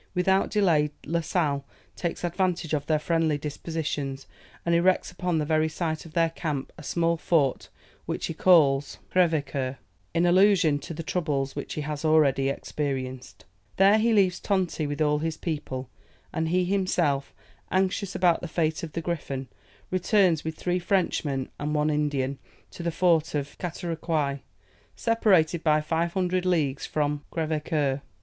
Without 0.15 0.49
delay, 0.49 0.89
La 1.05 1.21
Sale 1.21 1.63
takes 1.95 2.23
advantage 2.23 2.73
of 2.73 2.87
their 2.87 2.97
friendly 2.97 3.37
dispositions, 3.37 4.25
and 4.65 4.73
erects 4.73 5.11
upon 5.11 5.37
the 5.37 5.45
very 5.45 5.69
site 5.69 6.07
of 6.07 6.13
their 6.13 6.31
camp, 6.31 6.73
a 6.75 6.81
small 6.81 7.17
fort, 7.17 7.69
which 8.07 8.25
he 8.25 8.33
calls 8.33 8.97
Crèvecoeur, 9.13 9.77
in 10.15 10.25
allusion 10.25 10.79
to 10.79 10.95
the 10.95 11.03
troubles 11.03 11.55
which 11.55 11.75
he 11.75 11.81
has 11.81 12.03
already 12.03 12.49
experienced. 12.49 13.45
There 13.77 13.99
he 13.99 14.11
leaves 14.11 14.39
Tonti 14.39 14.87
with 14.87 15.03
all 15.03 15.19
his 15.19 15.37
people, 15.37 15.87
and 16.33 16.49
he 16.49 16.65
himself, 16.65 17.31
anxious 17.71 18.15
about 18.15 18.41
the 18.41 18.47
fate 18.47 18.81
of 18.81 18.93
the 18.93 19.01
Griffon, 19.01 19.49
returns 19.91 20.43
with 20.43 20.55
three 20.55 20.79
Frenchmen 20.79 21.47
and 21.59 21.75
one 21.75 21.91
Indian, 21.91 22.39
to 22.71 22.81
the 22.81 22.89
fort 22.89 23.35
of 23.35 23.55
Catarocouy, 23.59 24.39
separated 24.95 25.63
by 25.63 25.79
500 25.79 26.43
leagues 26.43 26.87
from 26.87 27.23
Crèvecoeur. 27.31 28.01